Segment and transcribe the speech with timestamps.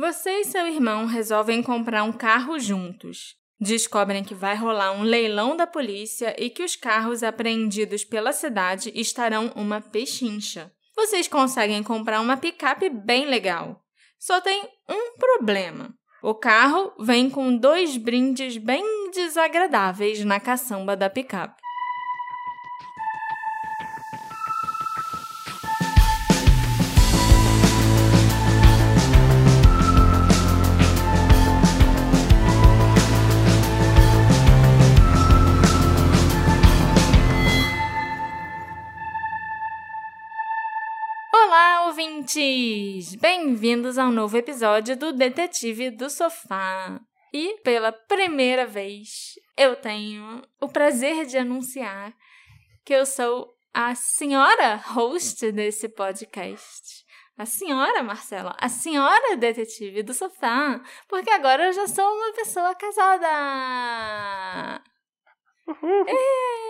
[0.00, 3.36] Você e seu irmão resolvem comprar um carro juntos.
[3.60, 8.90] Descobrem que vai rolar um leilão da polícia e que os carros apreendidos pela cidade
[8.94, 10.72] estarão uma pechincha.
[10.96, 13.84] Vocês conseguem comprar uma picape bem legal.
[14.18, 15.94] Só tem um problema.
[16.22, 21.59] O carro vem com dois brindes bem desagradáveis na caçamba da picape.
[42.30, 43.16] Ouvintes!
[43.16, 47.00] Bem-vindos ao novo episódio do Detetive do Sofá.
[47.32, 52.14] E, pela primeira vez, eu tenho o prazer de anunciar
[52.84, 57.04] que eu sou a senhora host desse podcast.
[57.36, 62.74] A senhora, Marcela, a senhora detetive do sofá, porque agora eu já sou uma pessoa
[62.74, 63.24] casada.
[65.66, 66.04] Uhul.
[66.06, 66.69] É.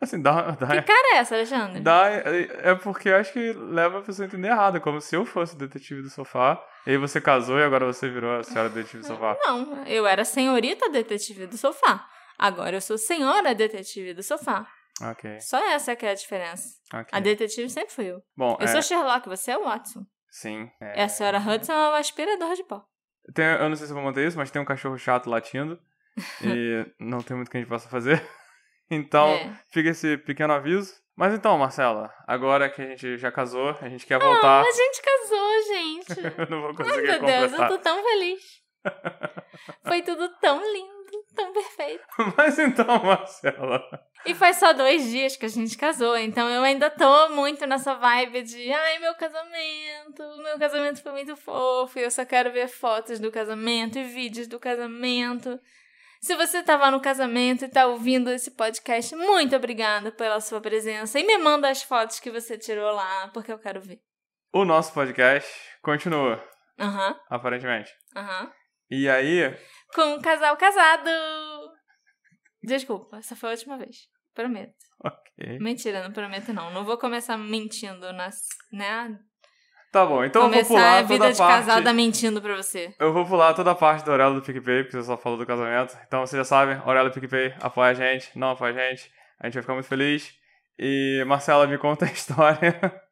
[0.00, 0.52] Assim, dá.
[0.58, 1.80] dá Que cara é essa, Alexandre?
[1.80, 5.14] dá é é porque eu acho que leva a pessoa a entender errado, como se
[5.14, 8.42] eu fosse o detetive do sofá, e aí você casou e agora você virou a
[8.42, 9.36] senhora detetive do sofá.
[9.44, 12.06] Não, eu era senhorita detetive do sofá.
[12.38, 14.66] Agora eu sou senhora detetive do sofá.
[15.02, 16.68] Ok, Só essa que é a diferença.
[16.92, 17.06] ok.
[17.12, 18.22] A detetive sempre fui eu.
[18.36, 20.04] Bom, Eu é, sou Sherlock, você é o Watson.
[20.30, 20.70] sim.
[20.80, 22.82] É a senhora Hudson é o aspirador de pó.
[23.34, 25.78] Tem- eu não sei se eu vou manter isso, mas tem um cachorro chato latindo,
[26.42, 28.22] e não tem muito que a gente possa fazer.
[28.90, 29.52] Então, É.
[29.70, 30.92] fica esse pequeno aviso.
[31.16, 34.62] Mas então, Marcela, agora que a gente já casou, a gente quer voltar.
[34.62, 36.06] A gente casou, gente.
[36.38, 38.40] eu não vou Ai, conseguir meu Deus, eu tô tão feliz.
[39.86, 42.02] Foi tudo tão lindo, tão perfeito.
[42.36, 43.82] Mas então, Marcela.
[44.24, 47.94] E faz só dois dias que a gente casou, então eu ainda tô muito nessa
[47.94, 52.68] vibe de ai, meu casamento, meu casamento foi muito fofo, e eu só quero ver
[52.68, 55.58] fotos do casamento e vídeos do casamento.
[56.20, 61.18] Se você tava no casamento e tá ouvindo esse podcast, muito obrigada pela sua presença
[61.18, 64.00] e me manda as fotos que você tirou lá, porque eu quero ver.
[64.52, 65.50] O nosso podcast
[65.82, 66.42] continua,
[66.78, 67.90] Aham, aparentemente.
[68.14, 68.52] aham.
[68.90, 69.56] E aí,
[69.94, 71.08] Com um casal casado!
[72.62, 74.08] Desculpa, essa foi a última vez.
[74.34, 74.74] Prometo.
[75.02, 75.58] ok.
[75.60, 76.70] Mentira, não prometo não.
[76.72, 78.40] Não vou começar mentindo nas,
[78.72, 79.18] né?
[79.90, 81.66] Tá bom, então eu vou Começar pular a vida toda a de parte.
[81.66, 82.94] casada mentindo pra você.
[82.98, 85.44] Eu vou pular toda a parte do Aurelo do PicPay, porque você só falou do
[85.44, 85.98] casamento.
[86.06, 89.10] Então vocês já sabem, Aurelo do PicPay apoia a gente, não apoia a gente.
[89.40, 90.32] A gente vai ficar muito feliz.
[90.78, 93.02] E Marcela, me conta a história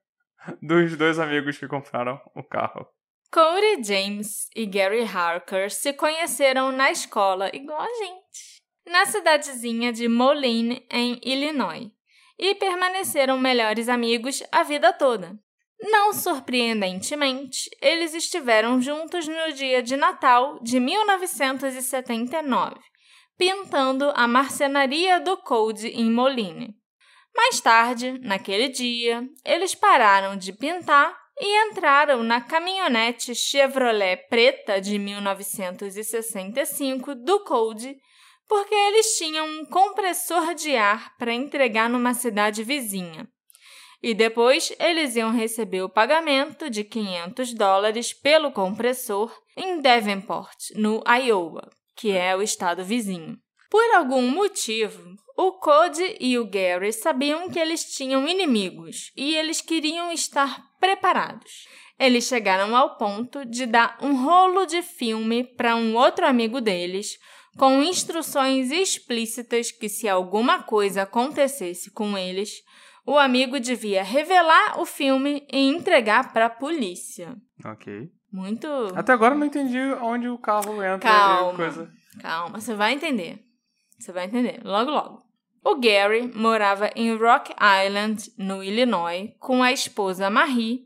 [0.63, 2.87] dos dois amigos que compraram o carro.
[3.33, 10.09] Corey James e Gary Harker se conheceram na escola, igual a gente, na cidadezinha de
[10.09, 11.91] Moline, em Illinois,
[12.39, 15.37] e permaneceram melhores amigos a vida toda.
[15.81, 22.75] Não surpreendentemente, eles estiveram juntos no dia de Natal de 1979,
[23.37, 26.75] pintando a marcenaria do Code em Moline.
[27.35, 34.99] Mais tarde, naquele dia, eles pararam de pintar e entraram na caminhonete Chevrolet preta de
[34.99, 37.97] 1965 do Code
[38.49, 43.29] porque eles tinham um compressor de ar para entregar numa cidade vizinha.
[44.03, 51.03] E depois eles iam receber o pagamento de 500 dólares pelo compressor em Davenport, no
[51.07, 53.37] Iowa, que é o estado vizinho.
[53.69, 59.61] Por algum motivo, o Cody e o Gary sabiam que eles tinham inimigos e eles
[59.61, 61.67] queriam estar preparados.
[61.99, 67.19] Eles chegaram ao ponto de dar um rolo de filme para um outro amigo deles,
[67.59, 72.63] com instruções explícitas que, se alguma coisa acontecesse com eles,
[73.09, 77.35] o amigo devia revelar o filme e entregar para a polícia.
[77.65, 78.11] Ok.
[78.31, 78.67] Muito.
[78.95, 81.53] Até agora eu não entendi onde o carro entra Calma.
[81.55, 81.91] e coisa.
[82.21, 83.43] Calma, você vai entender.
[83.99, 85.23] Você vai entender, logo logo.
[85.65, 87.55] O Gary morava em Rock
[87.87, 90.83] Island, no Illinois, com a esposa Marie,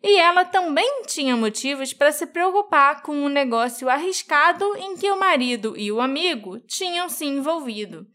[0.00, 5.18] e ela também tinha motivos para se preocupar com um negócio arriscado em que o
[5.18, 8.06] marido e o amigo tinham se envolvido.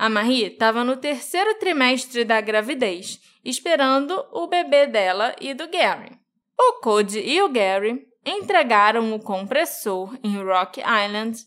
[0.00, 6.18] A Marie estava no terceiro trimestre da gravidez, esperando o bebê dela e do Gary.
[6.58, 11.38] O Cody e o Gary entregaram o compressor em Rock Island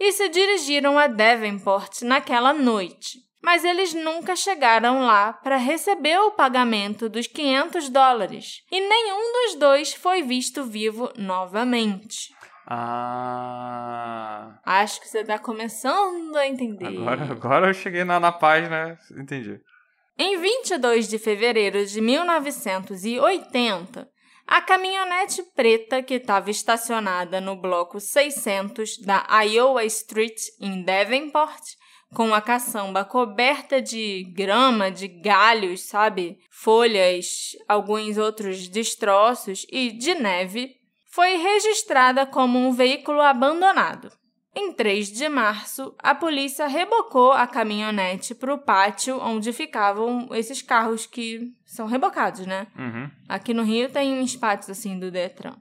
[0.00, 3.18] e se dirigiram a Davenport naquela noite.
[3.42, 9.56] Mas eles nunca chegaram lá para receber o pagamento dos 500 dólares e nenhum dos
[9.56, 12.32] dois foi visto vivo novamente.
[12.70, 14.60] Ah.
[14.64, 16.86] Acho que você está começando a entender.
[16.86, 18.98] Agora, agora eu cheguei na, na página.
[19.16, 19.58] Entendi.
[20.18, 24.08] Em 22 de fevereiro de 1980,
[24.46, 31.62] A caminhonete preta que estava estacionada no bloco 600 da Iowa Street, em Davenport,
[32.14, 36.38] com a caçamba coberta de grama, de galhos, sabe?
[36.50, 40.77] Folhas, alguns outros destroços e de neve,
[41.08, 44.10] foi registrada como um veículo abandonado.
[44.54, 50.62] Em 3 de março, a polícia rebocou a caminhonete para o pátio onde ficavam esses
[50.62, 52.66] carros que são rebocados, né?
[52.76, 53.10] Uhum.
[53.28, 55.54] Aqui no Rio tem uns pátios assim do Detran.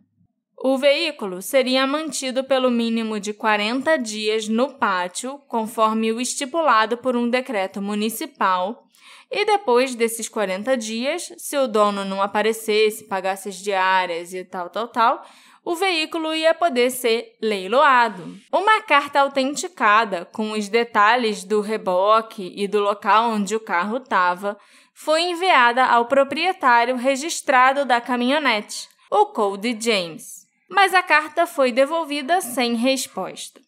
[0.58, 7.16] O veículo seria mantido pelo mínimo de 40 dias no pátio, conforme o estipulado por
[7.16, 8.88] um decreto municipal,
[9.32, 14.70] e depois desses 40 dias, se o dono não aparecesse, pagasse as diárias e tal,
[14.70, 15.26] tal, tal,
[15.64, 18.38] o veículo ia poder ser leiloado.
[18.54, 24.58] Uma carta autenticada com os detalhes do reboque e do local onde o carro estava
[24.94, 30.48] foi enviada ao proprietário registrado da caminhonete, o Cody James.
[30.70, 33.60] Mas a carta foi devolvida sem resposta.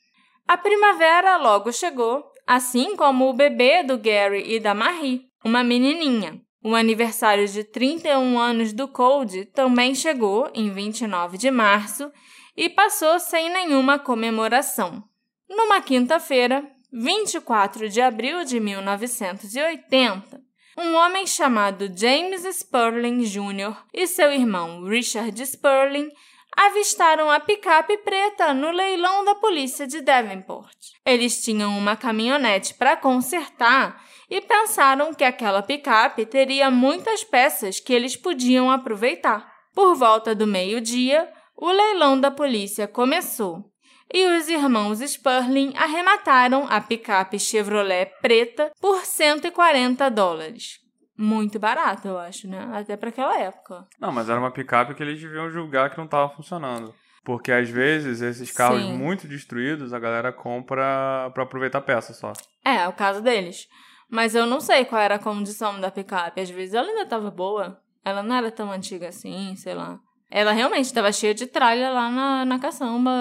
[0.47, 6.41] A primavera logo chegou, assim como o bebê do Gary e da Marie, uma menininha.
[6.63, 12.12] O aniversário de 31 anos do Cold também chegou em 29 de março
[12.56, 15.03] e passou sem nenhuma comemoração.
[15.50, 20.41] Numa quinta-feira, 24 de abril de 1980,
[20.77, 23.75] um homem chamado James Sperling Jr.
[23.94, 26.09] e seu irmão Richard Sperling
[26.56, 30.77] avistaram a picape preta no leilão da polícia de Davenport.
[31.06, 37.93] Eles tinham uma caminhonete para consertar e pensaram que aquela picape teria muitas peças que
[37.93, 39.51] eles podiam aproveitar.
[39.73, 43.69] Por volta do meio-dia, o leilão da polícia começou
[44.13, 50.79] e os irmãos Sperling arremataram a picape Chevrolet preta por 140 dólares.
[51.17, 52.69] Muito barato, eu acho, né?
[52.73, 53.85] Até para aquela época.
[53.99, 56.95] Não, mas era uma picape que eles deviam julgar que não estava funcionando.
[57.23, 58.93] Porque às vezes esses carros Sim.
[58.93, 62.31] muito destruídos a galera compra pra aproveitar a peça só.
[62.65, 63.67] É, é o caso deles.
[64.09, 66.41] Mas eu não sei qual era a condição da picape.
[66.41, 67.79] Às vezes ela ainda estava boa.
[68.03, 70.00] Ela não era tão antiga assim, sei lá.
[70.31, 73.11] Ela realmente estava cheia de tralha lá na, na caçamba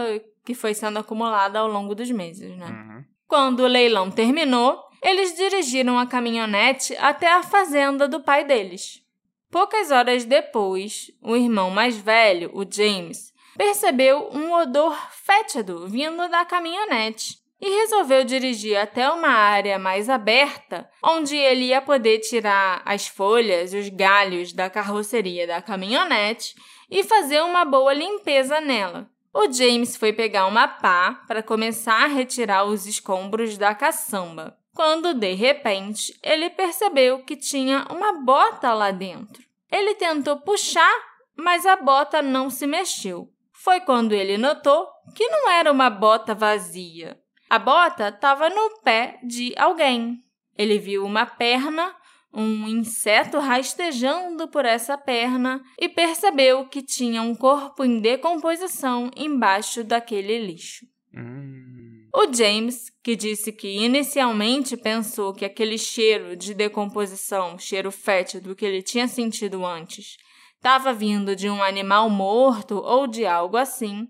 [0.45, 2.67] que foi sendo acumulada ao longo dos meses, né?
[2.67, 3.05] Uhum.
[3.27, 9.03] Quando o leilão terminou, eles dirigiram a caminhonete até a fazenda do pai deles.
[9.51, 16.45] Poucas horas depois, o irmão mais velho, o James, percebeu um odor fétido vindo da
[16.45, 23.09] caminhonete e resolveu dirigir até uma área mais aberta, onde ele ia poder tirar as
[23.09, 26.55] folhas e os galhos da carroceria da caminhonete
[26.91, 29.11] e fazer uma boa limpeza nela.
[29.35, 35.13] O James foi pegar uma pá para começar a retirar os escombros da caçamba, quando
[35.13, 39.43] de repente ele percebeu que tinha uma bota lá dentro.
[39.71, 40.93] Ele tentou puxar,
[41.37, 43.29] mas a bota não se mexeu.
[43.53, 47.21] Foi quando ele notou que não era uma bota vazia.
[47.51, 50.23] A bota estava no pé de alguém.
[50.57, 51.95] Ele viu uma perna,
[52.33, 59.83] um inseto rastejando por essa perna e percebeu que tinha um corpo em decomposição embaixo
[59.83, 60.87] daquele lixo.
[61.15, 62.09] Hum.
[62.15, 68.65] O James, que disse que inicialmente pensou que aquele cheiro de decomposição, cheiro fétido que
[68.65, 70.17] ele tinha sentido antes,
[70.57, 74.09] estava vindo de um animal morto ou de algo assim,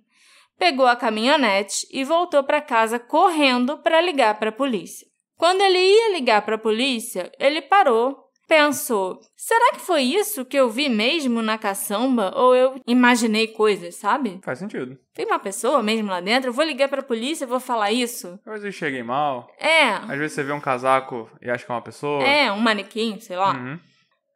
[0.59, 5.07] pegou a caminhonete e voltou para casa correndo para ligar para a polícia.
[5.37, 8.19] Quando ele ia ligar para a polícia, ele parou,
[8.49, 13.95] pensou: será que foi isso que eu vi mesmo na caçamba ou eu imaginei coisas,
[13.95, 14.41] sabe?
[14.43, 14.99] Faz sentido.
[15.15, 17.93] Tem uma pessoa mesmo lá dentro, eu vou ligar para a polícia e vou falar
[17.93, 18.39] isso?
[18.45, 19.49] Às vezes cheguem mal.
[19.61, 22.23] É, Às vezes você vê um casaco e acha que é uma pessoa.
[22.25, 23.53] é um manequim, sei lá.
[23.55, 23.79] Uhum.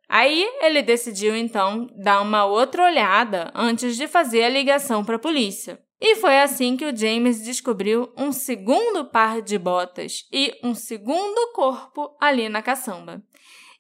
[0.09, 5.19] Aí ele decidiu então dar uma outra olhada antes de fazer a ligação para a
[5.19, 5.81] polícia.
[6.05, 11.53] E foi assim que o James descobriu um segundo par de botas e um segundo
[11.53, 13.23] corpo ali na caçamba.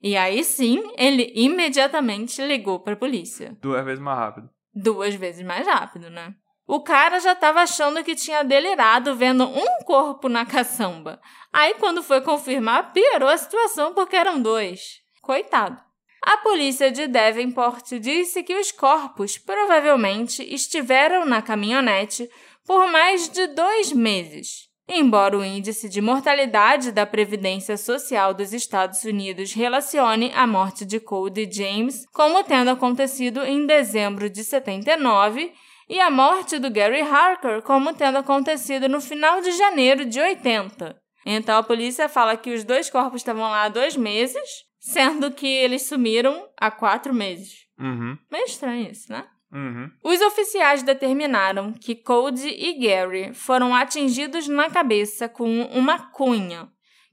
[0.00, 3.58] E aí sim, ele imediatamente ligou para a polícia.
[3.60, 4.48] Duas vezes mais rápido.
[4.72, 6.32] Duas vezes mais rápido, né?
[6.64, 11.20] O cara já estava achando que tinha delirado vendo um corpo na caçamba.
[11.52, 15.00] Aí, quando foi confirmar, piorou a situação porque eram dois.
[15.20, 15.76] Coitado.
[16.22, 22.30] A polícia de Davenport disse que os corpos provavelmente estiveram na caminhonete
[22.64, 24.68] por mais de dois meses.
[24.88, 31.00] Embora o índice de mortalidade da Previdência Social dos Estados Unidos relacione a morte de
[31.00, 35.52] Cody James como tendo acontecido em dezembro de 79
[35.88, 40.96] e a morte do Gary Harker como tendo acontecido no final de janeiro de 80.
[41.26, 45.46] Então a polícia fala que os dois corpos estavam lá há dois meses, sendo que
[45.46, 47.66] eles sumiram há quatro meses.
[47.78, 48.18] Uhum.
[48.30, 49.24] Meio estranho isso, né?
[49.52, 49.88] Uhum.
[50.02, 56.68] Os oficiais determinaram que Cody e Gary foram atingidos na cabeça com uma cunha,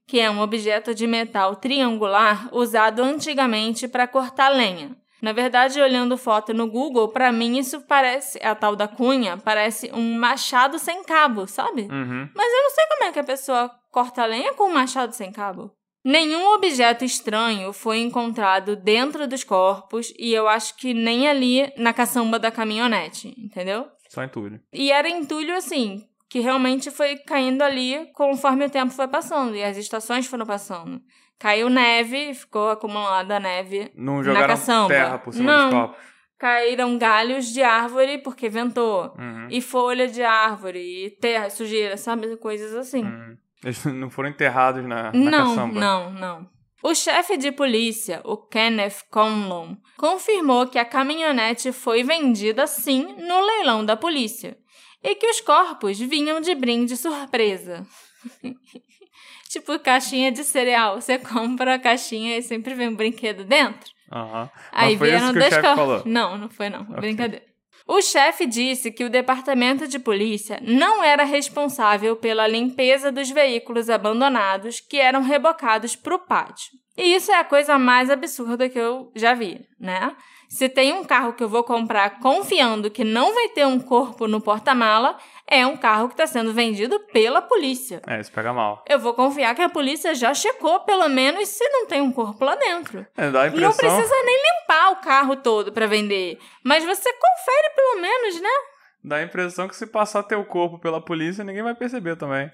[0.08, 4.98] que é um objeto de metal triangular usado antigamente para cortar lenha.
[5.22, 9.92] Na verdade, olhando foto no Google, para mim isso parece, a tal da cunha, parece
[9.94, 11.84] um machado sem cabo, sabe?
[11.84, 12.30] Uhum.
[12.34, 15.32] Mas eu não sei como é que a pessoa corta lenha com um machado sem
[15.32, 15.72] cabo.
[16.04, 21.94] Nenhum objeto estranho foi encontrado dentro dos corpos e eu acho que nem ali na
[21.94, 23.86] caçamba da caminhonete, entendeu?
[24.08, 24.60] Só entulho.
[24.74, 29.64] E era entulho assim, que realmente foi caindo ali conforme o tempo foi passando e
[29.64, 31.02] as estações foram passando.
[31.38, 34.88] Caiu neve, ficou acumulada neve Não na jogaram caçamba.
[34.90, 35.70] terra por cima Não.
[35.70, 36.10] dos corpos.
[36.38, 39.14] Caíram galhos de árvore porque ventou.
[39.18, 39.48] Uhum.
[39.50, 42.38] E folha de árvore, e terra, sujeira, sabe?
[42.38, 43.04] Coisas assim.
[43.04, 43.38] Uhum.
[43.64, 45.80] Eles não foram enterrados na, na Não, caçamba.
[45.80, 46.50] não, não.
[46.82, 53.42] O chefe de polícia, o Kenneth Conlon, confirmou que a caminhonete foi vendida sim no
[53.42, 54.58] leilão da polícia
[55.04, 57.86] e que os corpos vinham de brinde surpresa.
[59.50, 63.92] tipo caixinha de cereal, você compra a caixinha e sempre vem um brinquedo dentro.
[64.12, 64.50] Aham.
[64.72, 66.06] Aí vieram isso que o dois corpos.
[66.06, 66.86] Não, não foi não.
[66.86, 67.46] Brincadeira.
[67.92, 73.90] O chefe disse que o departamento de polícia não era responsável pela limpeza dos veículos
[73.90, 76.70] abandonados que eram rebocados para o pátio.
[76.96, 80.16] E isso é a coisa mais absurda que eu já vi, né?
[80.50, 84.28] Se tem um carro que eu vou comprar confiando que não vai ter um corpo
[84.28, 85.16] no porta-mala,
[85.46, 88.02] é um carro que está sendo vendido pela polícia.
[88.08, 88.84] É, isso pega mal.
[88.90, 92.44] Eu vou confiar que a polícia já checou, pelo menos, se não tem um corpo
[92.44, 93.06] lá dentro.
[93.16, 93.96] É, dá a Não impressão...
[93.96, 98.50] precisa nem limpar o carro todo para vender, mas você confere pelo menos, né?
[99.04, 102.52] Dá a impressão que se passar teu corpo pela polícia, ninguém vai perceber também.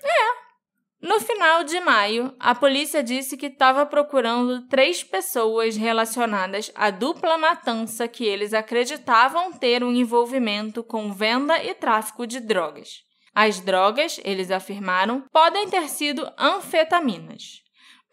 [1.02, 7.38] No final de maio, a polícia disse que estava procurando três pessoas relacionadas à dupla
[7.38, 13.04] matança que eles acreditavam ter um envolvimento com venda e tráfico de drogas.
[13.34, 17.62] As drogas, eles afirmaram, podem ter sido anfetaminas.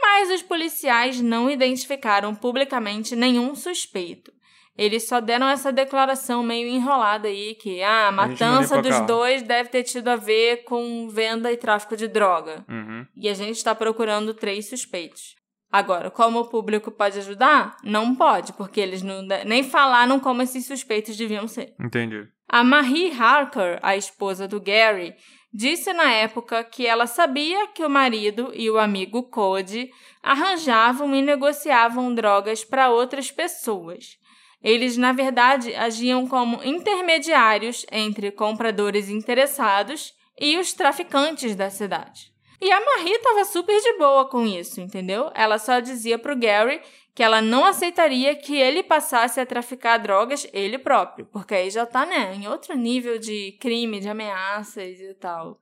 [0.01, 4.33] Mas os policiais não identificaram publicamente nenhum suspeito.
[4.77, 9.07] Eles só deram essa declaração meio enrolada aí que ah, a matança dos carro.
[9.07, 12.65] dois deve ter tido a ver com venda e tráfico de droga.
[12.69, 13.07] Uhum.
[13.17, 15.35] E a gente está procurando três suspeitos.
[15.71, 17.77] Agora, como o público pode ajudar?
[17.83, 21.75] Não pode, porque eles não, nem falaram como esses suspeitos deviam ser.
[21.81, 22.29] Entendi.
[22.47, 25.15] A Marie Harker, a esposa do Gary,
[25.53, 29.91] disse na época que ela sabia que o marido e o amigo Cody
[30.23, 34.19] arranjavam e negociavam drogas para outras pessoas.
[34.63, 42.33] Eles, na verdade, agiam como intermediários entre compradores interessados e os traficantes da cidade.
[42.61, 45.31] E a Marie estava super de boa com isso, entendeu?
[45.35, 46.81] Ela só dizia pro Gary
[47.15, 51.85] que ela não aceitaria que ele passasse a traficar drogas ele próprio, porque aí já
[51.85, 55.59] tá, né, em outro nível de crime, de ameaças e tal.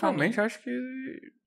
[0.00, 0.70] Realmente, acho que,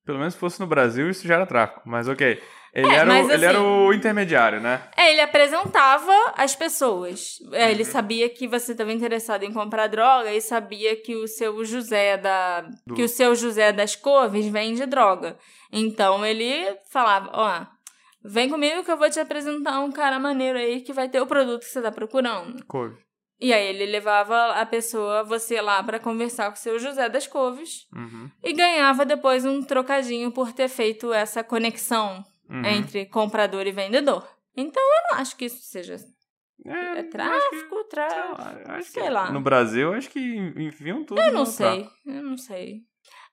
[0.05, 1.81] pelo menos se fosse no Brasil, isso já era tráfico.
[1.85, 2.41] Mas ok.
[2.74, 4.81] Ele, É, era, mas o, ele assim- era o intermediário, né?
[4.95, 7.38] É, ele apresentava as pessoas.
[7.53, 11.63] É, ele sabia que você estava interessado em comprar droga e sabia que o seu
[11.65, 15.38] José da Do- que o seu José das Couves vende droga.
[15.71, 17.65] Então ele falava, ó,
[18.24, 21.27] vem comigo que eu vou te apresentar um cara maneiro aí que vai ter o
[21.27, 22.63] produto que você tá procurando.
[22.65, 22.95] Couve.
[23.39, 27.27] E aí ele levava a pessoa, você lá pra conversar com o seu José das
[27.27, 28.29] Couves Uhum.
[28.43, 32.65] e ganhava depois um trocadinho por ter feito essa conexão Uhum.
[32.65, 34.27] entre comprador e vendedor.
[34.55, 35.95] Então eu não acho que isso seja
[36.65, 38.83] É, é tráfico, sei tráfico.
[38.83, 39.31] sei que lá.
[39.31, 41.21] No Brasil, acho que enviam tudo.
[41.21, 42.09] Eu não sei, tráfico.
[42.09, 42.81] eu não sei.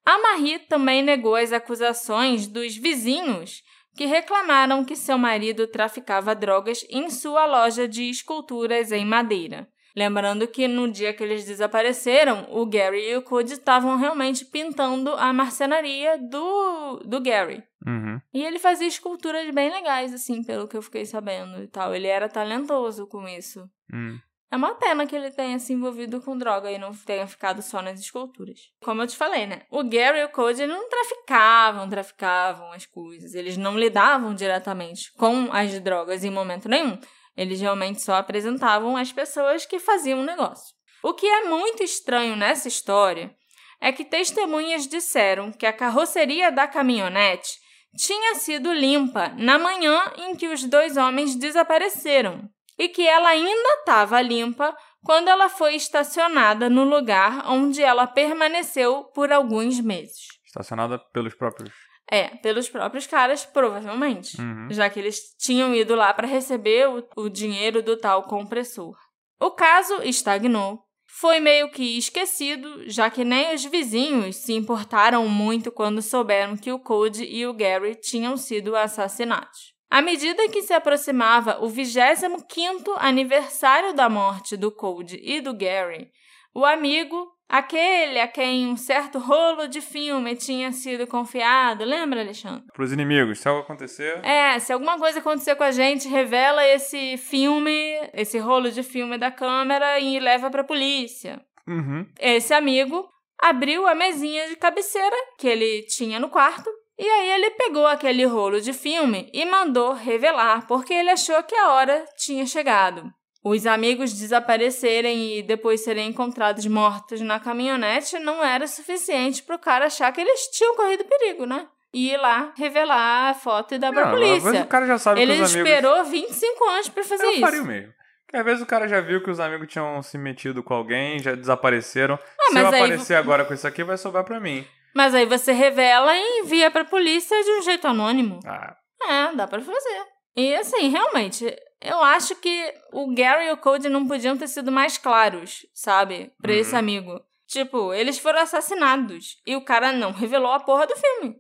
[0.05, 3.63] A Marie também negou as acusações dos vizinhos
[3.97, 9.69] que reclamaram que seu marido traficava drogas em sua loja de esculturas em madeira.
[9.97, 15.11] Lembrando que no dia que eles desapareceram, o Gary e o Cody estavam realmente pintando
[15.15, 17.63] a marcenaria do, do Gary.
[17.87, 18.21] Uhum.
[18.33, 21.95] E ele fazia esculturas bem legais, assim, pelo que eu fiquei sabendo e tal.
[21.95, 23.69] Ele era talentoso com isso.
[23.93, 24.19] Hum.
[24.51, 27.83] É uma pena que ele tenha se envolvido com droga e não tenha ficado só
[27.83, 28.71] nas esculturas.
[28.81, 29.63] Como eu te falei, né?
[29.69, 33.35] O Gary e o Cody não traficavam, traficavam as coisas.
[33.35, 36.97] Eles não lidavam diretamente com as drogas em momento nenhum.
[37.37, 40.73] Eles realmente só apresentavam as pessoas que faziam o negócio.
[41.03, 43.35] O que é muito estranho nessa história
[43.81, 47.59] é que testemunhas disseram que a carroceria da caminhonete
[47.97, 52.49] tinha sido limpa na manhã em que os dois homens desapareceram
[52.79, 59.05] e que ela ainda estava limpa quando ela foi estacionada no lugar onde ela permaneceu
[59.15, 60.27] por alguns meses.
[60.47, 61.73] Estacionada pelos próprios.
[62.11, 64.69] É, pelos próprios caras, provavelmente, Uhum.
[64.71, 68.95] já que eles tinham ido lá para receber o, o dinheiro do tal compressor.
[69.41, 70.81] O caso estagnou.
[71.21, 76.73] Foi meio que esquecido, já que nem os vizinhos se importaram muito quando souberam que
[76.73, 79.73] o Cody e o Gary tinham sido assassinados.
[79.89, 86.11] À medida que se aproximava o 25º aniversário da morte do Cody e do Gary,
[86.53, 92.65] o amigo, aquele a quem um certo rolo de filme tinha sido confiado, lembra, Alexandre?
[92.73, 94.25] Para os inimigos, se algo acontecer.
[94.25, 97.73] É, se alguma coisa acontecer com a gente, revela esse filme,
[98.13, 101.41] esse rolo de filme da câmera e leva para a polícia.
[101.67, 102.07] Uhum.
[102.19, 103.09] Esse amigo
[103.41, 108.25] abriu a mesinha de cabeceira que ele tinha no quarto e aí ele pegou aquele
[108.25, 113.13] rolo de filme e mandou revelar, porque ele achou que a hora tinha chegado.
[113.45, 119.59] Os amigos desaparecerem e depois serem encontrados mortos na caminhonete não era suficiente para o
[119.59, 121.67] cara achar que eles tinham corrido perigo, né?
[121.93, 124.51] E ir lá revelar a foto e dar pra Não, polícia.
[124.51, 125.71] Vezes o cara já sabe Ele que os amigos.
[125.71, 127.41] esperou 25 anos para fazer Eu isso.
[127.41, 127.93] faria o mesmo.
[128.27, 131.19] Porque às vezes o cara já viu que os amigos tinham se metido com alguém,
[131.21, 132.15] já desapareceram.
[132.41, 134.67] Ah, se mas eu aí- aparecer agora com isso aqui, vai sobrar pra mim.
[134.95, 138.41] Mas aí você revela e envia pra polícia de um jeito anônimo.
[138.47, 138.75] Ah,
[139.07, 140.03] É, dá pra fazer.
[140.37, 144.73] E assim, realmente, eu acho que o Gary e o Cody não podiam ter sido
[144.73, 146.33] mais claros, sabe?
[146.41, 146.59] Pra Uhum.
[146.59, 147.21] esse amigo.
[147.47, 151.37] Tipo, eles foram assassinados e o cara não revelou a porra do filme.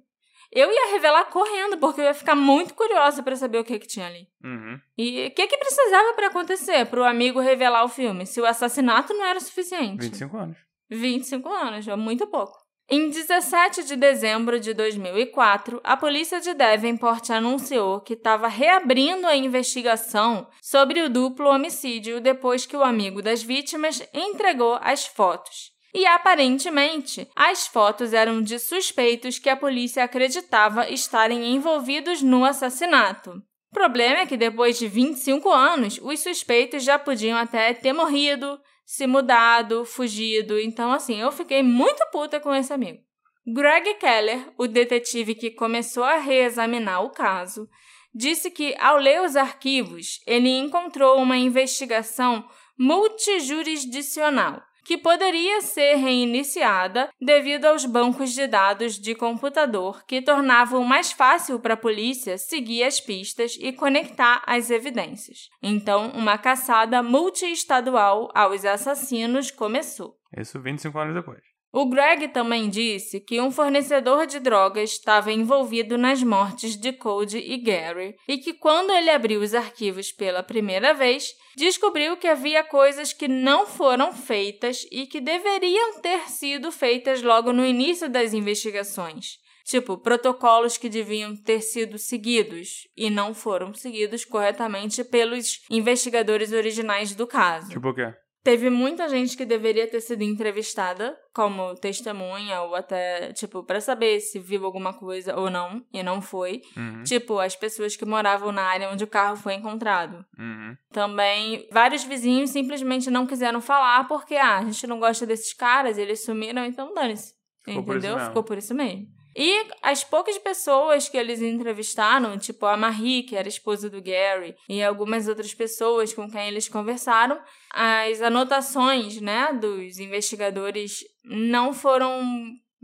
[0.52, 3.88] Eu ia revelar correndo, porque eu ia ficar muito curiosa pra saber o que que
[3.88, 4.28] tinha ali.
[4.44, 4.78] uhum.
[4.96, 9.12] E o que que precisava pra acontecer pro amigo revelar o filme, se o assassinato
[9.14, 10.02] não era suficiente?
[10.02, 10.58] 25 anos.
[10.88, 12.56] 25 anos, é muito pouco.
[12.86, 19.34] Em 17 de dezembro de 2004, a polícia de Davenport anunciou que estava reabrindo a
[19.34, 25.72] investigação sobre o duplo homicídio depois que o amigo das vítimas entregou as fotos.
[25.94, 33.42] E aparentemente, as fotos eram de suspeitos que a polícia acreditava estarem envolvidos no assassinato.
[33.70, 38.60] O problema é que depois de 25 anos, os suspeitos já podiam até ter morrido,
[38.84, 40.58] se mudado, fugido.
[40.58, 43.02] Então, assim, eu fiquei muito puta com esse amigo.
[43.46, 47.68] Greg Keller, o detetive que começou a reexaminar o caso,
[48.14, 57.08] disse que, ao ler os arquivos, ele encontrou uma investigação multijurisdicional que poderia ser reiniciada
[57.20, 62.84] devido aos bancos de dados de computador que tornavam mais fácil para a polícia seguir
[62.84, 65.48] as pistas e conectar as evidências.
[65.62, 70.16] Então, uma caçada multiestadual aos assassinos começou.
[70.36, 71.53] Isso 25 anos depois.
[71.76, 77.38] O Greg também disse que um fornecedor de drogas estava envolvido nas mortes de Cody
[77.38, 82.62] e Gary e que, quando ele abriu os arquivos pela primeira vez, descobriu que havia
[82.62, 88.32] coisas que não foram feitas e que deveriam ter sido feitas logo no início das
[88.32, 89.42] investigações.
[89.64, 97.16] Tipo, protocolos que deviam ter sido seguidos e não foram seguidos corretamente pelos investigadores originais
[97.16, 97.70] do caso.
[97.70, 98.12] Tipo o quê?
[98.44, 104.20] Teve muita gente que deveria ter sido entrevistada como testemunha ou até, tipo, para saber
[104.20, 106.60] se viu alguma coisa ou não, e não foi.
[106.76, 107.02] Uhum.
[107.04, 110.22] Tipo, as pessoas que moravam na área onde o carro foi encontrado.
[110.38, 110.76] Uhum.
[110.92, 115.96] Também, vários vizinhos simplesmente não quiseram falar porque, ah, a gente não gosta desses caras,
[115.96, 117.32] eles sumiram, então dane-se.
[117.64, 118.16] Por Entendeu?
[118.16, 118.28] mesmo.
[118.28, 119.06] Ficou por isso mesmo.
[119.36, 124.54] E as poucas pessoas que eles entrevistaram, tipo a Marie, que era esposa do Gary,
[124.68, 132.22] e algumas outras pessoas com quem eles conversaram, as anotações, né, dos investigadores não foram,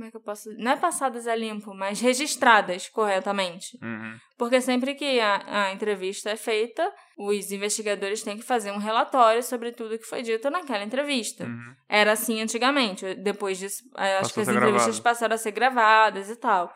[0.00, 3.78] como é que eu posso, não é passadas a limpo, mas registradas corretamente.
[3.82, 4.16] Uhum.
[4.38, 9.42] Porque sempre que a, a entrevista é feita, os investigadores têm que fazer um relatório
[9.42, 11.44] sobre tudo que foi dito naquela entrevista.
[11.44, 11.74] Uhum.
[11.86, 13.14] Era assim antigamente.
[13.16, 15.02] Depois disso, eh, acho que as entrevistas gravado.
[15.02, 16.72] passaram a ser gravadas e tal.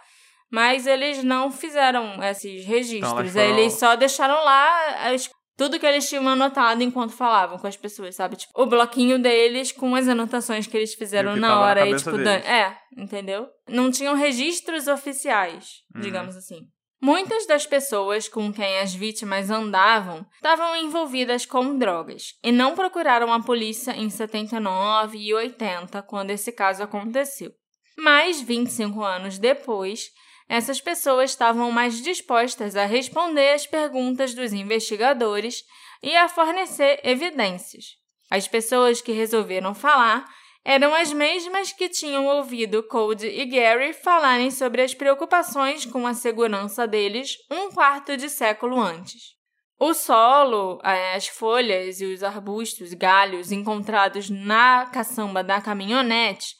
[0.50, 3.10] Mas eles não fizeram esses registros.
[3.30, 7.66] Então, foram- Eles só deixaram lá as- tudo que eles tinham anotado enquanto falavam com
[7.66, 8.36] as pessoas, sabe?
[8.36, 11.88] Tipo, o bloquinho deles com as anotações que eles fizeram na tava na hora.
[11.88, 13.48] e, tipo, dan- é, entendeu?
[13.68, 16.00] Não tinham registros oficiais, Uhum.
[16.00, 16.62] digamos assim.
[17.02, 23.30] Muitas das pessoas com quem as vítimas andavam estavam envolvidas com drogas e não procuraram
[23.30, 27.50] a polícia em 79 e 80, quando esse caso aconteceu.
[27.96, 30.08] Mas, 25 anos depois,
[30.48, 35.64] essas pessoas estavam mais dispostas a responder às perguntas dos investigadores
[36.02, 37.96] e a fornecer evidências.
[38.30, 40.24] As pessoas que resolveram falar
[40.64, 46.14] eram as mesmas que tinham ouvido Cody e Gary falarem sobre as preocupações com a
[46.14, 49.34] segurança deles um quarto de século antes.
[49.78, 56.54] O solo, eh, as folhas e os arbustos, galhos encontrados na caçamba da caminhonete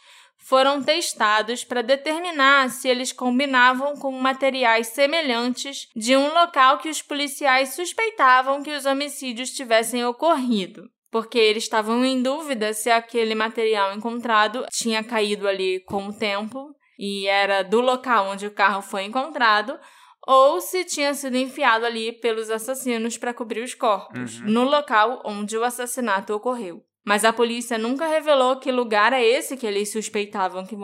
[0.46, 7.00] foram testados para determinar se eles combinavam com materiais semelhantes de um local que os
[7.02, 10.88] policiais suspeitavam que os homicídios tivessem ocorrido.
[11.11, 16.74] porque eles estavam em dúvida se aquele material encontrado tinha caído ali com o tempo
[16.98, 19.78] e era do local onde o carro foi encontrado
[20.26, 24.46] ou se tinha sido enfiado ali pelos assassinos para cobrir os corpos, Uhum.
[24.50, 26.83] no local onde o assassinato ocorreu.
[27.04, 30.74] Mas a polícia nunca revelou que lugar é esse que eles suspeitavam que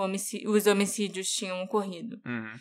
[0.46, 2.16] os homicídios tinham ocorrido.
[2.26, 2.52] Uhum.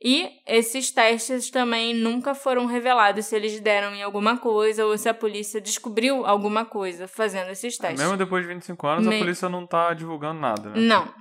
[0.00, 5.08] E esses testes também nunca foram revelados se eles deram em alguma coisa ou se
[5.08, 8.00] a polícia descobriu alguma coisa fazendo esses testes.
[8.00, 10.78] Mesmo depois de 25 anos, Me- a polícia não tá divulgando nada, né?
[10.80, 11.12] Não.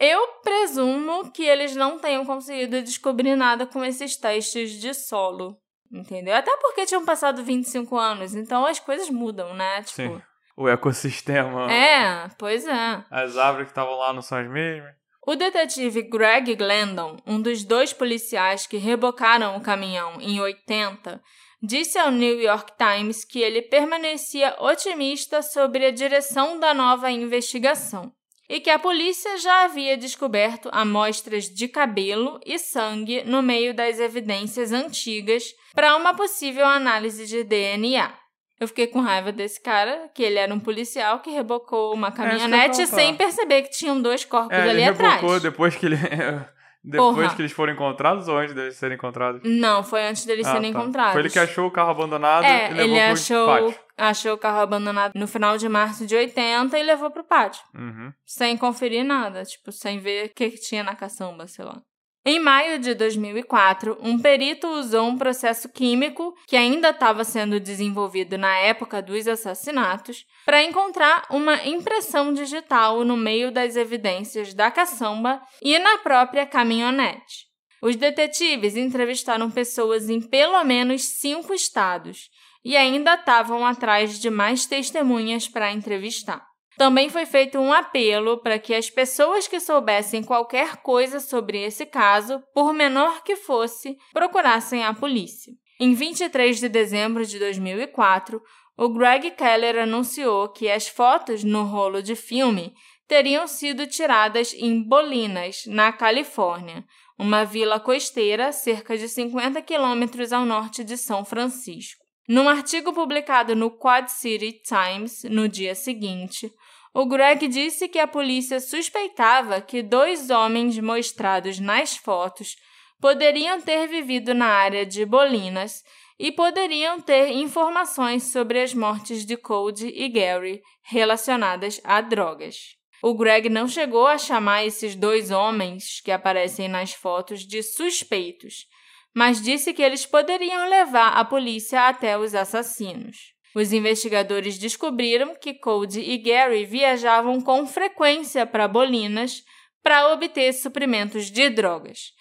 [0.00, 5.56] Eu presumo que eles não tenham conseguido descobrir nada com esses testes de solo.
[5.92, 6.34] Entendeu?
[6.34, 9.82] Até porque tinham passado 25 anos, então as coisas mudam, né?
[9.82, 9.94] Tipo.
[10.14, 10.22] Sim.
[10.62, 11.72] O ecossistema.
[11.72, 13.04] É, pois é.
[13.10, 14.94] As árvores que estavam lá não são as mesmas.
[15.26, 21.20] O detetive Greg Glendon, um dos dois policiais que rebocaram o caminhão em 80,
[21.60, 28.12] disse ao New York Times que ele permanecia otimista sobre a direção da nova investigação
[28.48, 33.98] e que a polícia já havia descoberto amostras de cabelo e sangue no meio das
[33.98, 35.42] evidências antigas
[35.74, 38.21] para uma possível análise de DNA.
[38.62, 42.86] Eu fiquei com raiva desse cara, que ele era um policial que rebocou uma caminhonete
[42.86, 45.14] sem perceber que tinham dois corpos É, ali ele atrás.
[45.16, 45.96] rebocou depois que ele.
[46.84, 47.34] depois Porra.
[47.34, 49.40] que eles foram encontrados ou antes deles serem encontrados?
[49.44, 50.78] Não, foi antes deles Ah, serem tá.
[50.78, 51.12] encontrados.
[51.12, 53.74] Foi ele que achou o carro abandonado É, e levou ele pro achou, pátio.
[53.98, 57.62] achou o carro abandonado no final de março de 80 e levou pro pátio.
[57.74, 58.12] Uhum.
[58.24, 61.80] Sem conferir nada, tipo, sem ver o que, que tinha na caçamba, sei lá.
[62.24, 68.38] Em maio de 2004, um perito usou um processo químico que ainda estava sendo desenvolvido
[68.38, 75.42] na época dos assassinatos para encontrar uma impressão digital no meio das evidências da caçamba
[75.60, 77.50] e na própria caminhonete.
[77.82, 82.30] Os detetives entrevistaram pessoas em pelo menos cinco estados
[82.64, 86.51] e ainda estavam atrás de mais testemunhas para entrevistar.
[86.76, 91.84] Também foi feito um apelo para que as pessoas que soubessem qualquer coisa sobre esse
[91.84, 95.52] caso, por menor que fosse, procurassem a polícia.
[95.78, 98.40] Em 23 de dezembro de 2004,
[98.76, 102.74] o Greg Keller anunciou que as fotos no rolo de filme
[103.06, 106.84] teriam sido tiradas em Bolinas, na Califórnia,
[107.18, 112.02] uma vila costeira cerca de 50 quilômetros ao norte de São Francisco.
[112.28, 116.50] Num artigo publicado no Quad City Times no dia seguinte,
[116.94, 122.56] o Greg disse que a polícia suspeitava que dois homens mostrados nas fotos
[123.00, 125.82] poderiam ter vivido na área de Bolinas
[126.18, 132.76] e poderiam ter informações sobre as mortes de Cody e Gary relacionadas a drogas.
[133.02, 138.66] O Greg não chegou a chamar esses dois homens que aparecem nas fotos de suspeitos,
[139.12, 143.31] mas disse que eles poderiam levar a polícia até os assassinos.
[143.54, 149.42] Os investigadores descobriram que Cody e Gary viajavam com frequência para Bolinas
[149.82, 152.12] para obter suprimentos de drogas.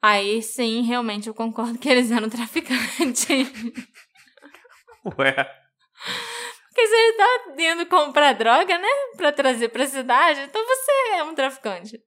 [0.00, 3.26] Aí sim, realmente eu concordo que eles eram traficantes.
[5.18, 5.32] Ué.
[6.68, 8.88] Porque se ele tá indo comprar droga, né?
[9.16, 11.98] Pra trazer pra cidade, então você é um traficante.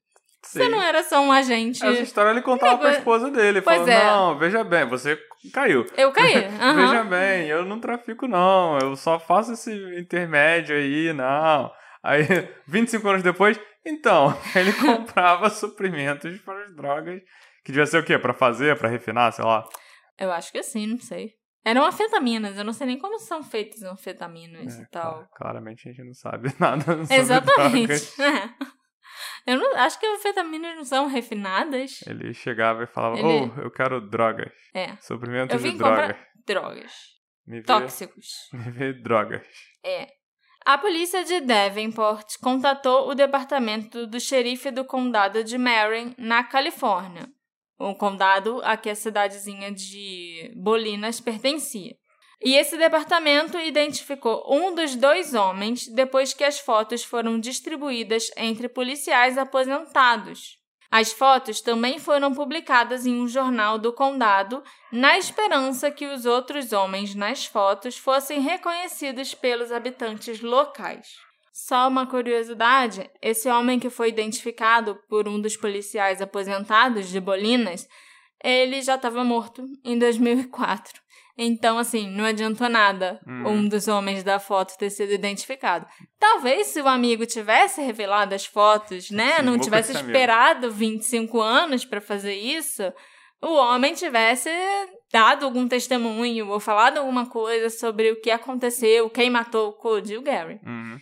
[0.44, 0.70] Você sim.
[0.70, 1.86] não era só um agente.
[1.86, 3.62] Essa história ele contava pra Nego- esposa dele.
[3.62, 4.04] Pois Falou, é.
[4.06, 5.20] não, veja bem, você
[5.54, 5.86] caiu.
[5.98, 6.46] Eu caí.
[6.60, 6.76] aham.
[6.88, 11.70] Veja bem, eu não trafico não, eu só faço esse intermédio aí, não.
[12.04, 12.24] Aí,
[12.68, 17.20] 25 anos depois, então, ele comprava suprimentos para as drogas,
[17.66, 18.18] que devia ser o quê?
[18.18, 19.66] Pra fazer, pra refinar, sei lá.
[20.18, 21.34] Eu acho que sim, não sei.
[21.66, 25.16] Eram anfetaminas, eu não sei nem como são feitas anfetaminas É, e tal.
[25.16, 27.12] cla- Claramente a gente não sabe nada sobre drogas.
[27.20, 28.22] Exatamente.
[28.22, 28.50] É.
[29.46, 32.02] Eu não, acho que anfetaminas não são refinadas.
[32.08, 34.88] Ele chegava e falava, Ele- oh, eu quero drogas, É.
[35.58, 36.18] de drogas.
[36.46, 36.92] drogas.
[37.48, 38.26] Me vê, Tóxicos.
[38.54, 39.46] me vê drogas.
[39.84, 40.08] É.
[40.66, 47.28] A polícia de Davenport contatou o departamento do xerife do condado de Marin, na Califórnia,
[47.80, 51.96] o condado a que a cidadezinha de Bolinas pertencia.
[52.42, 58.70] E esse departamento identificou um dos dois homens depois que as fotos foram distribuídas entre
[58.70, 60.58] policiais aposentados.
[60.92, 66.74] As fotos também foram publicadas em um jornal do condado, na esperança que os outros
[66.74, 71.08] homens nas fotos fossem reconhecidos pelos habitantes locais.
[71.54, 77.88] Só uma curiosidade: esse homem que foi identificado por um dos policiais aposentados de Bolinas,
[78.44, 81.02] ele já estava morto em 2004.
[81.42, 83.48] Então, assim, não adiantou nada Hum.
[83.48, 85.88] um dos homens da foto ter sido identificado.
[86.20, 91.86] Talvez se o amigo tivesse revelado as fotos, né, Sim, não tivesse esperado 25 anos
[91.86, 92.84] para fazer isso,
[93.42, 94.50] o homem tivesse
[95.14, 100.14] dado algum testemunho ou falado alguma coisa sobre o que aconteceu, quem matou o Cody
[100.14, 100.60] e o Gary.
[100.66, 100.98] Uhum.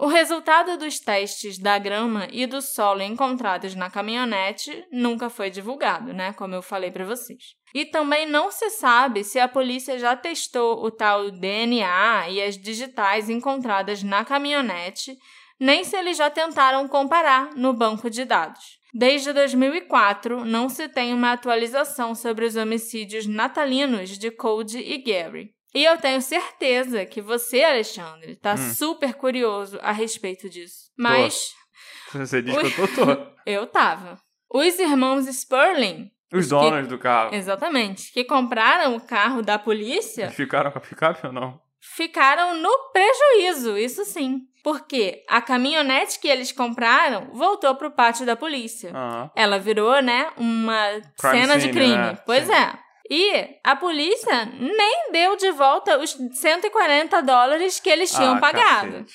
[0.00, 6.12] O resultado dos testes da grama e do solo encontrados na caminhonete nunca foi divulgado,
[6.12, 6.32] né?
[6.34, 7.57] Como eu falei para vocês.
[7.74, 12.56] E também não se sabe se a polícia já testou o tal DNA e as
[12.56, 15.16] digitais encontradas na caminhonete,
[15.60, 18.78] nem se eles já tentaram comparar no banco de dados.
[18.94, 25.50] Desde 2004, não se tem uma atualização sobre os homicídios natalinos de Cody e Gary.
[25.74, 28.74] E eu tenho certeza que você, Alexandre, tá Hum.
[28.74, 30.90] super curioso a respeito disso.
[30.96, 31.52] Mas
[32.14, 32.70] Você diz Ui.
[32.72, 33.26] que eu tô, tô.
[33.44, 34.18] eu tava.
[34.50, 37.34] Os irmãos Sperling, Os que- donos do carro.
[37.34, 41.60] exatamente, que compraram o carro da polícia, Eles ficaram com a picape ou não?
[41.80, 44.40] ficaram no prejuízo, isso sim.
[44.62, 48.92] Porque a caminhonete que eles compraram voltou pro pátio da polícia.
[49.34, 51.96] Ela virou, né, uma Crime cena de scene, crime.
[51.96, 52.18] né?
[52.26, 52.52] Pois Sim.
[52.52, 52.72] é.
[53.10, 58.90] E a polícia nem deu de volta os 140 dólares que eles tinham Ah, pagado.
[58.92, 59.12] cacete.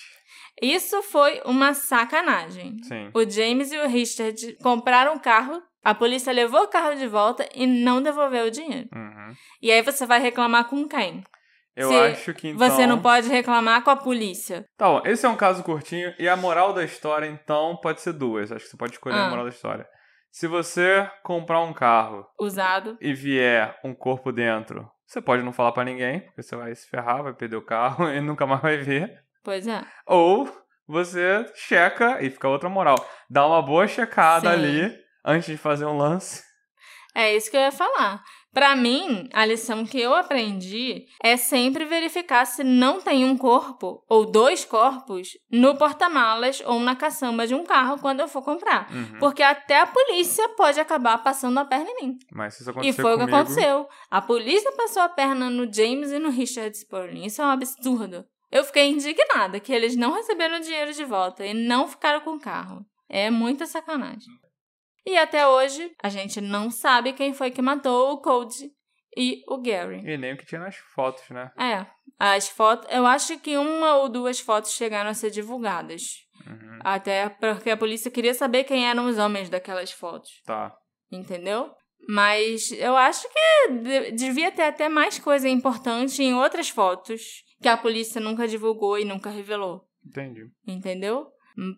[0.61, 2.77] Isso foi uma sacanagem.
[2.83, 3.11] Sim.
[3.13, 7.47] O James e o Richard compraram o carro, a polícia levou o carro de volta
[7.53, 8.87] e não devolveu o dinheiro.
[8.93, 9.33] Uhum.
[9.61, 11.23] E aí você vai reclamar com quem?
[11.75, 12.69] Eu Se acho que então...
[12.69, 14.63] Você não pode reclamar com a polícia.
[14.77, 16.13] Tá bom, esse é um caso curtinho.
[16.19, 18.51] E a moral da história, então, pode ser duas.
[18.51, 19.25] Acho que você pode escolher Ah.
[19.25, 19.87] a moral da história.
[20.31, 22.97] Se você comprar um carro Usado.
[23.01, 26.87] e vier um corpo dentro, você pode não falar pra ninguém, porque você vai se
[26.89, 29.11] ferrar, vai perder o carro e nunca mais vai ver.
[29.43, 29.83] Pois é.
[30.07, 30.47] Ou
[30.87, 32.95] você checa e fica outra moral.
[33.29, 34.55] Dá uma boa checada Sim.
[34.55, 36.43] ali antes de fazer um lance.
[37.15, 38.23] É isso que eu ia falar.
[38.53, 44.03] Pra mim, a lição que eu aprendi é sempre verificar se não tem um corpo
[44.07, 48.91] ou dois corpos no porta-malas ou na caçamba de um carro quando eu for comprar.
[48.93, 49.17] Uhum.
[49.19, 52.17] Porque até a polícia pode acabar passando a perna em mim.
[52.31, 53.87] Mas isso E acontecer foi o que comigo, aconteceu.
[54.11, 57.25] A polícia passou a perna no James e no Richard Sperling.
[57.25, 58.23] Isso é um absurdo.
[58.51, 62.35] Eu fiquei indignada que eles não receberam o dinheiro de volta e não ficaram com
[62.35, 62.85] o carro.
[63.09, 64.31] É muita sacanagem.
[65.05, 68.71] E até hoje, a gente não sabe quem foi que matou o Cody
[69.17, 69.97] e o Gary.
[70.05, 71.51] E nem o que tinha nas fotos, né?
[71.59, 71.85] É,
[72.17, 72.87] as fotos.
[72.91, 76.03] Eu acho que uma ou duas fotos chegaram a ser divulgadas.
[76.47, 76.79] Uhum.
[76.83, 80.73] Até porque a polícia queria saber quem eram os homens daquelas fotos Tá.
[81.11, 81.71] entendeu?
[82.09, 87.21] Mas eu acho que de- devia ter até mais coisa importante em outras fotos
[87.61, 90.41] que a polícia nunca divulgou e nunca revelou, Entendi.
[90.67, 91.27] entendeu?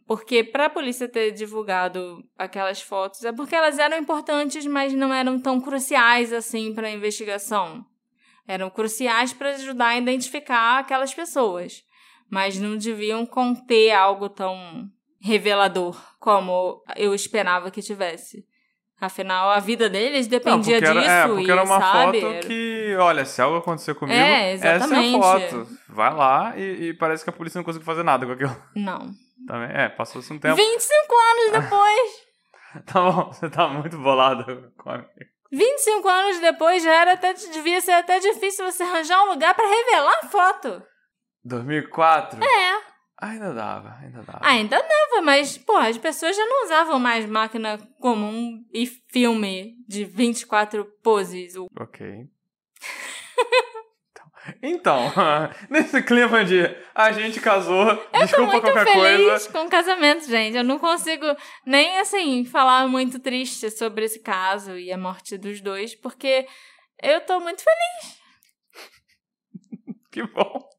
[0.08, 5.14] Porque para a polícia ter divulgado aquelas fotos é porque elas eram importantes, mas não
[5.14, 7.86] eram tão cruciais assim para a investigação.
[8.48, 11.84] Eram cruciais para ajudar a identificar aquelas pessoas,
[12.30, 18.46] mas não deviam conter algo tão revelador como eu esperava que tivesse.
[19.02, 22.22] Afinal, a vida deles Não, dependia porque era, disso é, porque e, era uma sabe?
[22.22, 25.68] foto que, olha, se algo acontecer comigo, É, essa é a foto.
[25.90, 28.56] Vai lá e, e parece que a polícia não conseguiu fazer nada com aquilo.
[28.74, 29.14] Não.
[29.48, 30.56] Também, é, passou-se um tempo.
[30.56, 32.26] 25 anos depois!
[32.86, 35.06] Tá bom, você tá muito bolado com a
[35.50, 39.66] 25 anos depois já era até, devia ser até difícil você arranjar um lugar pra
[39.66, 40.84] revelar a foto.
[41.46, 42.44] 2004?
[42.44, 42.82] É.
[43.22, 44.40] Ainda dava, ainda dava.
[44.42, 50.04] Ainda dava, mas, pô, as pessoas já não usavam mais máquina comum e filme de
[50.04, 51.56] 24 poses.
[51.80, 52.28] Ok.
[54.62, 55.12] Então,
[55.70, 59.50] nesse clima de a gente casou, Eu tô desculpa muito qualquer feliz coisa.
[59.52, 60.56] com o casamento, gente.
[60.58, 61.26] Eu não consigo
[61.66, 66.46] nem, assim, falar muito triste sobre esse caso e a morte dos dois, porque
[67.02, 68.16] eu tô muito feliz.
[70.12, 70.70] Que bom.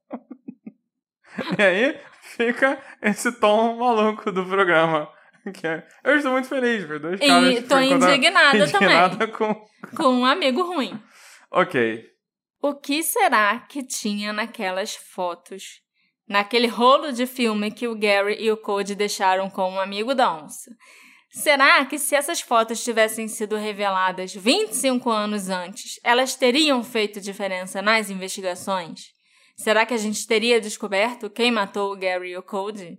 [1.59, 5.11] E aí fica esse tom maluco do programa.
[5.55, 9.55] Que é, eu estou muito feliz por dois E caras que tô indignada indignada com.
[9.94, 10.98] Com um amigo ruim.
[11.50, 12.15] Ok.
[12.68, 15.81] O que será que tinha naquelas fotos?
[16.29, 20.35] Naquele rolo de filme que o Gary e o Cody deixaram com um amigo da
[20.35, 20.72] onça?
[21.31, 27.81] Será que se essas fotos tivessem sido reveladas 25 anos antes, elas teriam feito diferença
[27.81, 29.12] nas investigações?
[29.57, 32.98] Será que a gente teria descoberto quem matou o Gary e o Cody?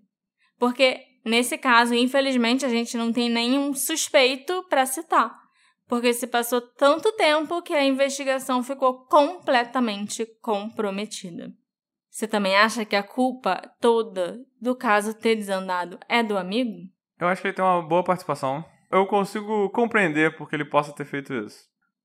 [0.57, 5.46] Porque, nesse caso, infelizmente, a gente não tem nenhum suspeito para citar.
[5.87, 11.51] Porque se passou tanto tempo que a investigação ficou completamente comprometida.
[12.09, 16.71] Você também acha que a culpa toda do caso ter desandado é do amigo?
[17.19, 18.65] Eu acho que ele tem uma boa participação.
[18.91, 21.59] Eu consigo compreender porque ele possa ter feito isso.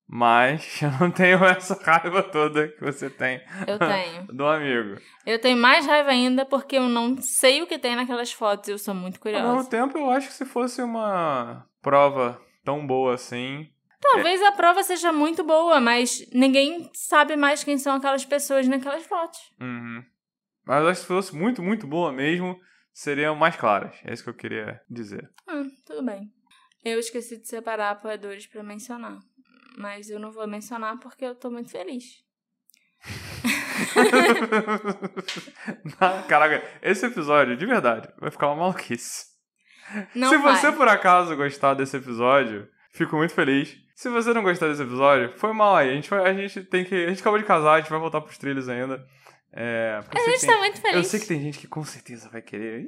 [0.07, 4.27] Mas eu não tenho essa raiva toda que você tem Eu tenho.
[4.31, 5.01] do amigo.
[5.25, 8.71] Eu tenho mais raiva ainda porque eu não sei o que tem naquelas fotos e
[8.71, 9.69] eu sou muito Ao mesmo curiosa.
[9.69, 13.69] tempo, eu acho que se fosse uma prova tão boa assim.
[13.99, 19.05] Talvez a prova seja muito boa, mas ninguém sabe mais quem são aquelas pessoas naquelas
[19.05, 19.39] fotos.
[19.59, 20.03] Uhum.
[20.65, 22.59] Mas eu acho que se fosse muito, muito boa mesmo,
[22.93, 23.95] seriam mais claras.
[24.03, 25.29] É isso que eu queria dizer.
[25.47, 26.31] Hum, tudo bem.
[26.83, 29.19] Eu esqueci de separar apoiadores pra mencionar.
[29.77, 32.23] Mas eu não vou mencionar porque eu tô muito feliz.
[36.27, 39.32] Caraca, esse episódio, de verdade, vai ficar uma maluquice.
[40.15, 40.55] Não Se vai.
[40.55, 43.75] você por acaso gostar desse episódio, fico muito feliz.
[43.95, 45.91] Se você não gostar desse episódio, foi mal aí.
[45.91, 46.95] A gente, a gente tem que.
[46.95, 49.05] A gente acabou de casar, a gente vai voltar pros trilhos ainda.
[49.55, 50.95] É, A gente que tá tem- muito feliz.
[50.97, 52.85] Eu sei que tem gente que com certeza vai querer.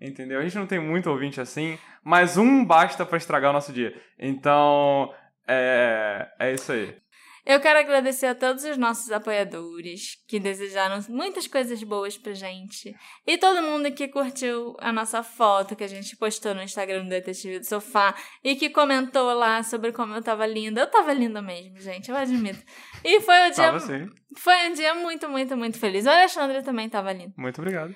[0.00, 0.38] Entendeu?
[0.38, 3.94] A gente não tem muito ouvinte assim, mas um basta pra estragar o nosso dia.
[4.18, 5.12] Então,
[5.46, 6.96] é, é isso aí.
[7.44, 12.94] Eu quero agradecer a todos os nossos apoiadores que desejaram muitas coisas boas pra gente.
[13.26, 17.08] E todo mundo que curtiu a nossa foto que a gente postou no Instagram do
[17.08, 20.82] Detetive do Sofá e que comentou lá sobre como eu tava linda.
[20.82, 22.62] Eu tava linda mesmo, gente, eu admito.
[23.04, 23.72] E foi um dia,
[24.36, 26.06] foi um dia muito, muito, muito feliz.
[26.06, 27.32] O Alexandre também tava lindo.
[27.36, 27.94] Muito obrigado.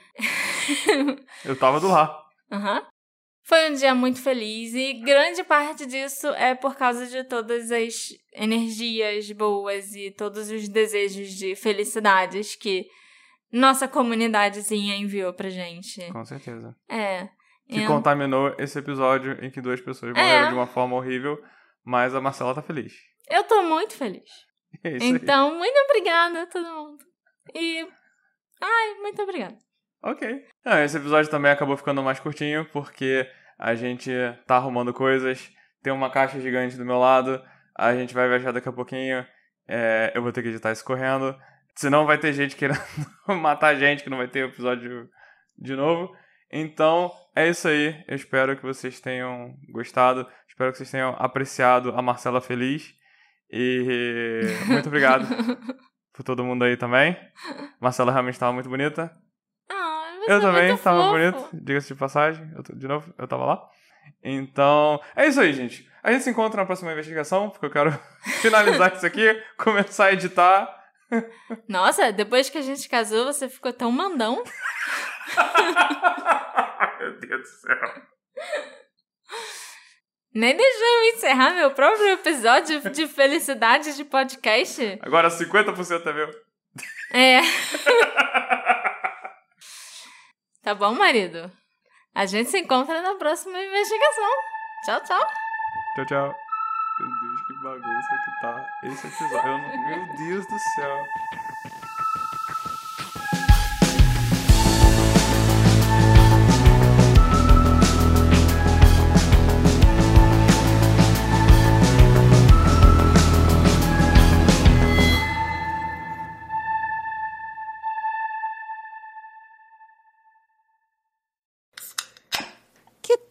[1.45, 2.25] Eu tava do lá.
[2.51, 2.87] Aham.
[3.47, 8.09] Foi um dia muito feliz e grande parte disso é por causa de todas as
[8.33, 12.87] energias boas e todos os desejos de felicidades que
[13.53, 16.01] nossa comunidadezinha enviou pra gente.
[16.11, 16.75] Com certeza.
[16.89, 17.29] É.
[17.69, 20.21] Que Eu- contaminou esse episódio em que duas pessoas É.
[20.21, 21.39] morreram de uma forma horrível,
[21.85, 22.95] mas a Marcela tá feliz.
[23.31, 24.29] Eu tô muito feliz.
[24.83, 25.11] É isso aí.
[25.13, 27.05] Então, muito obrigada a todo mundo.
[27.55, 27.87] E.
[28.61, 29.57] Ai, muito obrigada.
[30.05, 30.45] Ok.
[30.67, 33.27] Ah, esse episódio também acabou ficando mais curtinho, porque
[33.59, 34.11] a gente
[34.47, 35.51] tá arrumando coisas,
[35.83, 37.43] tem uma caixa gigante do meu lado,
[37.75, 39.25] a gente vai viajar daqui a pouquinho,
[39.67, 41.35] é, eu vou ter que editar isso correndo,
[41.75, 42.83] senão vai ter gente querendo
[43.41, 45.09] matar a gente, que não vai ter episódio
[45.57, 46.15] de novo.
[46.53, 48.05] Então, é isso aí.
[48.07, 52.95] Eu espero que vocês tenham gostado, espero que vocês tenham apreciado a Marcela feliz.
[53.51, 55.27] E muito obrigado
[56.13, 57.17] por todo mundo aí também.
[57.81, 59.11] Marcela realmente estava muito bonita.
[60.27, 61.13] Eu é também tava fofo.
[61.13, 62.51] bonito, diga-se de passagem.
[62.55, 63.69] Eu de novo, eu tava lá.
[64.23, 65.89] Então, é isso aí, gente.
[66.03, 67.91] A gente se encontra na próxima investigação, porque eu quero
[68.43, 70.69] finalizar isso aqui, começar a editar.
[71.69, 74.43] Nossa, depois que a gente casou, você ficou tão mandão.
[76.99, 77.77] Meu Deus do céu.
[80.35, 84.99] Nem deixou eu encerrar meu próprio episódio de felicidade de podcast.
[85.01, 86.29] Agora 50% é meu.
[87.13, 87.41] É.
[90.65, 91.51] Tá bom, marido?
[92.15, 94.31] A gente se encontra na próxima investigação.
[94.85, 95.27] Tchau, tchau.
[95.97, 96.35] Tchau, tchau.
[97.01, 99.51] Meu Deus, que bagunça que tá esse episódio.
[99.51, 101.03] Não- Meu Deus do céu.